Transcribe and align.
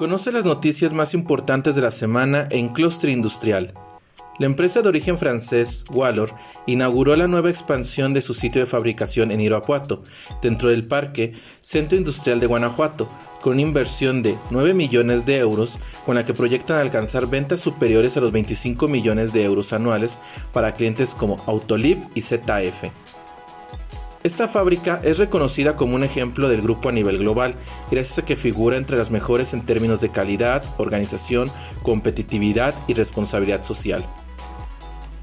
Conoce 0.00 0.32
las 0.32 0.46
noticias 0.46 0.94
más 0.94 1.12
importantes 1.12 1.74
de 1.74 1.82
la 1.82 1.90
semana 1.90 2.48
en 2.50 2.68
Clustre 2.68 3.12
Industrial. 3.12 3.74
La 4.38 4.46
empresa 4.46 4.80
de 4.80 4.88
origen 4.88 5.18
francés, 5.18 5.84
Wallor, 5.90 6.30
inauguró 6.64 7.14
la 7.16 7.28
nueva 7.28 7.50
expansión 7.50 8.14
de 8.14 8.22
su 8.22 8.32
sitio 8.32 8.62
de 8.62 8.66
fabricación 8.66 9.30
en 9.30 9.42
Irapuato, 9.42 10.02
dentro 10.40 10.70
del 10.70 10.86
Parque 10.86 11.34
Centro 11.60 11.98
Industrial 11.98 12.40
de 12.40 12.46
Guanajuato, 12.46 13.10
con 13.42 13.52
una 13.52 13.60
inversión 13.60 14.22
de 14.22 14.38
9 14.50 14.72
millones 14.72 15.26
de 15.26 15.36
euros, 15.36 15.78
con 16.06 16.14
la 16.14 16.24
que 16.24 16.32
proyectan 16.32 16.78
alcanzar 16.78 17.26
ventas 17.26 17.60
superiores 17.60 18.16
a 18.16 18.22
los 18.22 18.32
25 18.32 18.88
millones 18.88 19.34
de 19.34 19.44
euros 19.44 19.74
anuales 19.74 20.18
para 20.54 20.72
clientes 20.72 21.14
como 21.14 21.44
Autolib 21.46 21.98
y 22.14 22.22
ZF. 22.22 22.84
Esta 24.22 24.48
fábrica 24.48 25.00
es 25.02 25.16
reconocida 25.16 25.76
como 25.76 25.94
un 25.94 26.04
ejemplo 26.04 26.50
del 26.50 26.60
grupo 26.60 26.90
a 26.90 26.92
nivel 26.92 27.16
global, 27.16 27.54
gracias 27.90 28.18
a 28.18 28.24
que 28.26 28.36
figura 28.36 28.76
entre 28.76 28.98
las 28.98 29.10
mejores 29.10 29.54
en 29.54 29.64
términos 29.64 30.02
de 30.02 30.10
calidad, 30.10 30.62
organización, 30.76 31.50
competitividad 31.82 32.74
y 32.86 32.92
responsabilidad 32.92 33.62
social. 33.62 34.04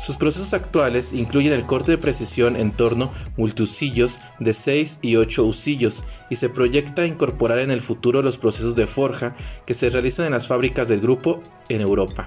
Sus 0.00 0.16
procesos 0.16 0.54
actuales 0.54 1.12
incluyen 1.12 1.52
el 1.52 1.66
corte 1.66 1.90
de 1.90 1.98
precisión 1.98 2.56
en 2.56 2.72
torno 2.72 3.10
multiusillos 3.36 4.20
de 4.38 4.54
6 4.54 5.00
y 5.02 5.16
8 5.16 5.44
usillos 5.44 6.04
y 6.30 6.36
se 6.36 6.48
proyecta 6.48 7.04
incorporar 7.04 7.58
en 7.58 7.70
el 7.70 7.82
futuro 7.82 8.22
los 8.22 8.38
procesos 8.38 8.74
de 8.74 8.86
forja 8.86 9.36
que 9.66 9.74
se 9.74 9.90
realizan 9.90 10.24
en 10.24 10.32
las 10.32 10.46
fábricas 10.46 10.88
del 10.88 11.00
grupo 11.00 11.42
en 11.68 11.82
Europa. 11.82 12.26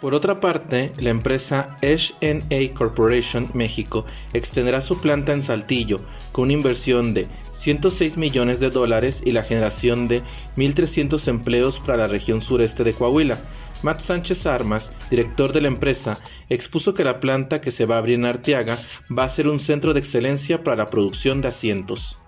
Por 0.00 0.14
otra 0.14 0.40
parte, 0.40 0.92
la 0.98 1.10
empresa 1.10 1.76
HNA 1.82 2.74
Corporation 2.74 3.50
México 3.52 4.06
extenderá 4.32 4.80
su 4.80 4.98
planta 4.98 5.34
en 5.34 5.42
Saltillo 5.42 6.00
con 6.32 6.44
una 6.44 6.54
inversión 6.54 7.12
de 7.12 7.28
106 7.52 8.16
millones 8.16 8.60
de 8.60 8.70
dólares 8.70 9.22
y 9.26 9.32
la 9.32 9.42
generación 9.42 10.08
de 10.08 10.22
1.300 10.56 11.28
empleos 11.28 11.80
para 11.80 11.98
la 11.98 12.06
región 12.06 12.40
sureste 12.40 12.82
de 12.82 12.94
Coahuila. 12.94 13.40
Matt 13.82 14.00
Sánchez 14.00 14.46
Armas, 14.46 14.94
director 15.10 15.52
de 15.52 15.60
la 15.60 15.68
empresa, 15.68 16.18
expuso 16.48 16.94
que 16.94 17.04
la 17.04 17.20
planta 17.20 17.60
que 17.60 17.70
se 17.70 17.84
va 17.84 17.96
a 17.96 17.98
abrir 17.98 18.14
en 18.14 18.24
Arteaga 18.24 18.78
va 19.16 19.24
a 19.24 19.28
ser 19.28 19.48
un 19.48 19.58
centro 19.58 19.92
de 19.92 20.00
excelencia 20.00 20.64
para 20.64 20.76
la 20.76 20.86
producción 20.86 21.42
de 21.42 21.48
asientos. 21.48 22.22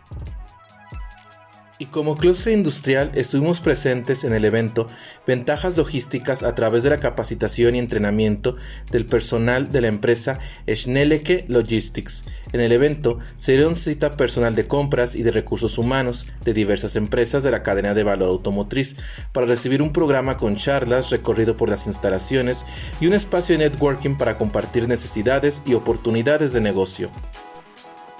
Y 1.83 1.87
como 1.87 2.15
clúster 2.15 2.53
industrial 2.53 3.11
estuvimos 3.17 3.59
presentes 3.59 4.23
en 4.23 4.33
el 4.33 4.45
evento 4.45 4.87
Ventajas 5.27 5.77
Logísticas 5.77 6.45
a 6.45 6.55
través 6.55 6.85
de 6.85 6.91
la 6.91 6.99
capacitación 6.99 7.75
y 7.75 7.81
entrenamiento 7.81 8.55
del 8.93 9.05
personal 9.05 9.69
de 9.69 9.81
la 9.81 9.89
empresa 9.89 10.39
Schnelleke 10.73 11.45
Logistics. 11.49 12.27
En 12.53 12.61
el 12.61 12.71
evento 12.71 13.19
se 13.37 13.55
dieron 13.55 13.75
cita 13.75 14.13
personal 14.13 14.55
de 14.55 14.69
compras 14.69 15.17
y 15.17 15.25
de 15.25 15.33
recursos 15.33 15.77
humanos 15.77 16.29
de 16.45 16.55
diversas 16.55 16.95
empresas 16.95 17.43
de 17.43 17.51
la 17.51 17.65
cadena 17.65 17.95
de 17.95 18.05
valor 18.05 18.31
automotriz 18.31 18.99
para 19.33 19.47
recibir 19.47 19.83
un 19.83 19.93
programa 19.93 20.37
con 20.37 20.55
charlas, 20.55 21.11
recorrido 21.11 21.57
por 21.57 21.69
las 21.69 21.89
instalaciones 21.89 22.65
y 23.01 23.09
un 23.09 23.15
espacio 23.15 23.59
de 23.59 23.69
networking 23.69 24.15
para 24.15 24.39
compartir 24.39 24.87
necesidades 24.87 25.63
y 25.67 25.75
oportunidades 25.75 26.53
de 26.53 26.61
negocio. 26.61 27.11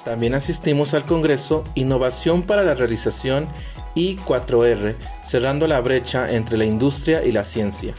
También 0.05 0.35
asistimos 0.35 0.95
al 0.95 1.05
Congreso 1.05 1.63
Innovación 1.75 2.43
para 2.43 2.65
la 2.65 2.75
Realización 2.75 3.49
I4R, 3.95 4.97
cerrando 5.23 5.67
la 5.67 5.81
brecha 5.81 6.33
entre 6.33 6.59
la 6.59 6.65
industria 6.65 7.25
y 7.25 7.31
la 7.31 7.45
ciencia, 7.45 7.95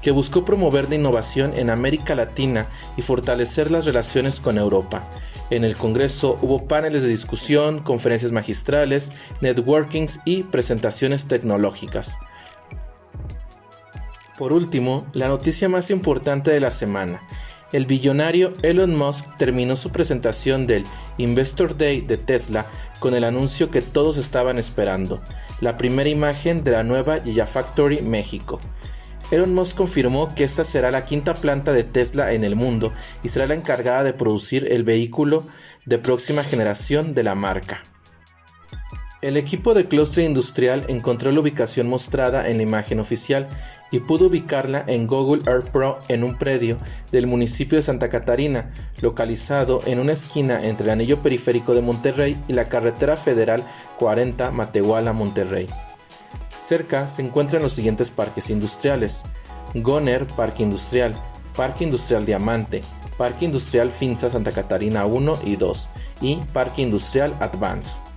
que 0.00 0.12
buscó 0.12 0.44
promover 0.44 0.88
la 0.88 0.94
innovación 0.94 1.52
en 1.54 1.68
América 1.68 2.14
Latina 2.14 2.68
y 2.96 3.02
fortalecer 3.02 3.70
las 3.70 3.84
relaciones 3.84 4.40
con 4.40 4.56
Europa. 4.56 5.08
En 5.50 5.64
el 5.64 5.76
Congreso 5.76 6.38
hubo 6.40 6.66
paneles 6.66 7.02
de 7.02 7.10
discusión, 7.10 7.80
conferencias 7.80 8.32
magistrales, 8.32 9.12
networkings 9.42 10.20
y 10.24 10.44
presentaciones 10.44 11.28
tecnológicas. 11.28 12.18
Por 14.38 14.54
último, 14.54 15.06
la 15.12 15.28
noticia 15.28 15.68
más 15.68 15.90
importante 15.90 16.50
de 16.50 16.60
la 16.60 16.70
semana, 16.70 17.22
el 17.72 17.86
billonario 17.86 18.52
Elon 18.62 18.94
Musk 18.94 19.36
terminó 19.36 19.76
su 19.76 19.90
presentación 19.90 20.66
del 20.66 20.84
Investor 21.18 21.76
Day 21.76 22.02
de 22.02 22.18
Tesla 22.18 22.66
con 22.98 23.14
el 23.14 23.24
anuncio 23.24 23.70
que 23.70 23.82
todos 23.82 24.18
estaban 24.18 24.58
esperando, 24.58 25.22
la 25.60 25.76
primera 25.76 26.10
imagen 26.10 26.64
de 26.64 26.72
la 26.72 26.84
nueva 26.84 27.20
Gigafactory 27.20 28.02
México. 28.02 28.60
Elon 29.30 29.54
Musk 29.54 29.76
confirmó 29.76 30.34
que 30.34 30.44
esta 30.44 30.62
será 30.62 30.90
la 30.90 31.06
quinta 31.06 31.34
planta 31.34 31.72
de 31.72 31.84
Tesla 31.84 32.32
en 32.32 32.44
el 32.44 32.54
mundo 32.54 32.92
y 33.22 33.30
será 33.30 33.46
la 33.46 33.54
encargada 33.54 34.04
de 34.04 34.12
producir 34.12 34.70
el 34.70 34.84
vehículo 34.84 35.42
de 35.86 35.98
próxima 35.98 36.44
generación 36.44 37.14
de 37.14 37.22
la 37.22 37.34
marca. 37.34 37.82
El 39.22 39.36
equipo 39.36 39.72
de 39.72 39.86
Clustre 39.86 40.24
Industrial 40.24 40.84
encontró 40.88 41.30
la 41.30 41.38
ubicación 41.38 41.88
mostrada 41.88 42.48
en 42.48 42.56
la 42.56 42.64
imagen 42.64 42.98
oficial 42.98 43.48
y 43.92 44.00
pudo 44.00 44.26
ubicarla 44.26 44.82
en 44.88 45.06
Google 45.06 45.48
Earth 45.48 45.70
Pro 45.70 46.00
en 46.08 46.24
un 46.24 46.36
predio 46.36 46.76
del 47.12 47.28
municipio 47.28 47.76
de 47.76 47.82
Santa 47.82 48.08
Catarina, 48.08 48.72
localizado 49.00 49.80
en 49.86 50.00
una 50.00 50.10
esquina 50.10 50.66
entre 50.66 50.86
el 50.86 50.90
anillo 50.90 51.22
periférico 51.22 51.72
de 51.72 51.82
Monterrey 51.82 52.36
y 52.48 52.54
la 52.54 52.64
carretera 52.64 53.16
federal 53.16 53.62
40 53.96 54.50
Matehuala-Monterrey. 54.50 55.68
Cerca 56.58 57.06
se 57.06 57.22
encuentran 57.22 57.62
los 57.62 57.74
siguientes 57.74 58.10
parques 58.10 58.50
industriales: 58.50 59.26
Goner 59.74 60.26
Parque 60.26 60.64
Industrial, 60.64 61.12
Parque 61.54 61.84
Industrial 61.84 62.26
Diamante, 62.26 62.82
Parque 63.16 63.44
Industrial 63.44 63.88
Finza 63.88 64.28
Santa 64.30 64.50
Catarina 64.50 65.06
1 65.06 65.38
y 65.44 65.54
2 65.54 65.88
y 66.22 66.36
Parque 66.52 66.82
Industrial 66.82 67.36
Advance. 67.38 68.11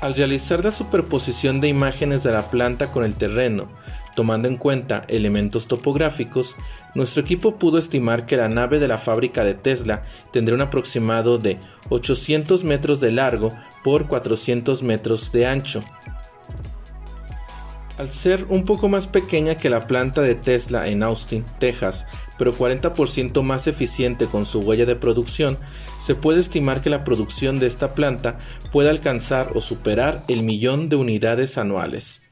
Al 0.00 0.14
realizar 0.14 0.64
la 0.64 0.70
superposición 0.70 1.60
de 1.60 1.66
imágenes 1.66 2.22
de 2.22 2.30
la 2.30 2.50
planta 2.50 2.92
con 2.92 3.02
el 3.02 3.16
terreno, 3.16 3.68
tomando 4.14 4.46
en 4.46 4.56
cuenta 4.56 5.04
elementos 5.08 5.66
topográficos, 5.66 6.54
nuestro 6.94 7.20
equipo 7.20 7.56
pudo 7.56 7.78
estimar 7.78 8.24
que 8.24 8.36
la 8.36 8.48
nave 8.48 8.78
de 8.78 8.86
la 8.86 8.98
fábrica 8.98 9.42
de 9.42 9.54
Tesla 9.54 10.04
tendría 10.32 10.54
un 10.54 10.60
aproximado 10.60 11.38
de 11.38 11.58
800 11.88 12.62
metros 12.62 13.00
de 13.00 13.10
largo 13.10 13.50
por 13.82 14.06
400 14.06 14.84
metros 14.84 15.32
de 15.32 15.46
ancho, 15.46 15.82
al 17.98 18.10
ser 18.10 18.46
un 18.48 18.64
poco 18.64 18.88
más 18.88 19.08
pequeña 19.08 19.56
que 19.56 19.68
la 19.68 19.86
planta 19.86 20.22
de 20.22 20.36
Tesla 20.36 20.88
en 20.88 21.02
Austin, 21.02 21.44
Texas, 21.58 22.06
pero 22.38 22.54
40% 22.54 23.42
más 23.42 23.66
eficiente 23.66 24.26
con 24.26 24.46
su 24.46 24.60
huella 24.60 24.86
de 24.86 24.94
producción, 24.94 25.58
se 25.98 26.14
puede 26.14 26.40
estimar 26.40 26.80
que 26.80 26.90
la 26.90 27.02
producción 27.04 27.58
de 27.58 27.66
esta 27.66 27.94
planta 27.94 28.38
puede 28.70 28.88
alcanzar 28.88 29.50
o 29.54 29.60
superar 29.60 30.22
el 30.28 30.44
millón 30.44 30.88
de 30.88 30.96
unidades 30.96 31.58
anuales. 31.58 32.24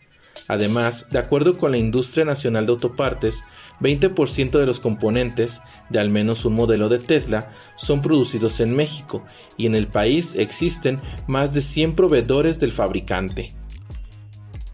Además, 0.49 1.11
de 1.11 1.19
acuerdo 1.19 1.59
con 1.59 1.73
la 1.73 1.79
Industria 1.79 2.25
Nacional 2.25 2.67
de 2.67 2.73
Autopartes, 2.73 3.43
20% 3.81 4.61
de 4.61 4.67
los 4.67 4.79
componentes 4.79 5.63
de 5.91 5.99
al 5.99 6.11
menos 6.11 6.45
un 6.45 6.55
modelo 6.55 6.89
de 6.89 7.01
Tesla 7.01 7.53
son 7.75 8.01
producidos 8.01 8.61
en 8.61 8.77
México 8.77 9.25
y 9.57 9.67
en 9.67 9.75
el 9.75 9.89
país 9.89 10.37
existen 10.37 11.01
más 11.27 11.53
de 11.53 11.63
100 11.63 11.97
proveedores 11.97 12.61
del 12.61 12.71
fabricante. 12.71 13.56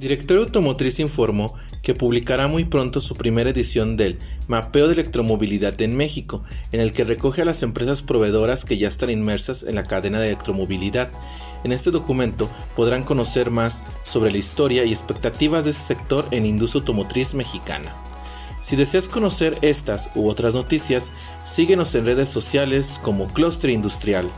Director 0.03 0.39
Automotriz 0.39 0.99
informó 0.99 1.55
que 1.81 1.95
publicará 1.95 2.49
muy 2.49 2.65
pronto 2.65 3.01
su 3.01 3.15
primera 3.15 3.51
edición 3.51 3.97
del 3.97 4.19
Mapeo 4.49 4.89
de 4.89 4.95
Electromovilidad 4.95 5.81
en 5.81 5.97
México, 5.97 6.43
en 6.73 6.81
el 6.81 6.93
que 6.93 7.05
recoge 7.05 7.43
a 7.43 7.45
las 7.45 7.63
empresas 7.63 8.03
proveedoras 8.03 8.65
que 8.65 8.77
ya 8.79 8.89
están 8.89 9.11
inmersas 9.11 9.63
en 9.63 9.77
la 9.77 9.85
cadena 9.85 10.19
de 10.19 10.27
electromovilidad. 10.27 11.13
En 11.63 11.71
este 11.71 11.93
documento 11.93 12.51
podrán 12.75 13.05
conocer 13.05 13.53
más 13.53 13.85
sobre 14.03 14.33
la 14.33 14.39
historia 14.39 14.85
y 14.85 14.91
expectativas 14.91 15.67
de 15.67 15.71
ese 15.71 15.95
sector 15.95 16.27
en 16.33 16.47
industria 16.47 16.81
automotriz 16.81 17.35
mexicana. 17.35 17.95
Si 18.61 18.75
deseas 18.75 19.07
conocer 19.07 19.57
estas 19.63 20.11
u 20.17 20.29
otras 20.29 20.55
noticias, 20.55 21.13
síguenos 21.45 21.95
en 21.95 22.07
redes 22.07 22.29
sociales 22.29 22.99
como 23.05 23.29
Clustre 23.29 23.73
Industrial. 23.73 24.29